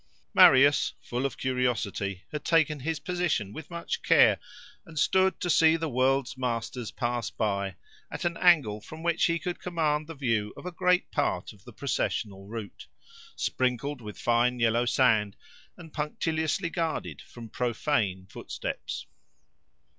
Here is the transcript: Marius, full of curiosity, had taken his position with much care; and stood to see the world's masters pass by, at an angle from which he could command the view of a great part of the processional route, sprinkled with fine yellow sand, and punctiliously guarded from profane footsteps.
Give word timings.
Marius, 0.33 0.93
full 0.99 1.27
of 1.27 1.37
curiosity, 1.37 2.23
had 2.31 2.43
taken 2.43 2.79
his 2.79 2.99
position 2.99 3.53
with 3.53 3.69
much 3.69 4.01
care; 4.01 4.39
and 4.83 4.97
stood 4.97 5.39
to 5.39 5.47
see 5.47 5.75
the 5.75 5.87
world's 5.87 6.35
masters 6.35 6.89
pass 6.89 7.29
by, 7.29 7.75
at 8.09 8.25
an 8.25 8.35
angle 8.37 8.81
from 8.81 9.03
which 9.03 9.25
he 9.25 9.37
could 9.37 9.59
command 9.59 10.07
the 10.07 10.15
view 10.15 10.55
of 10.57 10.65
a 10.65 10.71
great 10.71 11.11
part 11.11 11.53
of 11.53 11.65
the 11.65 11.71
processional 11.73 12.47
route, 12.47 12.87
sprinkled 13.35 14.01
with 14.01 14.17
fine 14.17 14.59
yellow 14.59 14.85
sand, 14.87 15.35
and 15.77 15.93
punctiliously 15.93 16.71
guarded 16.71 17.21
from 17.21 17.47
profane 17.47 18.25
footsteps. 18.25 19.05